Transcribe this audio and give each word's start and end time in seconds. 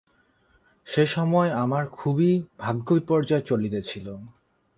সে-সময় 0.87 1.49
আমার 1.53 1.83
খুবই 1.91 2.31
ভাগ্য 2.59 2.87
বিপর্যয় 2.93 3.41
চলিতেছিল। 3.41 4.07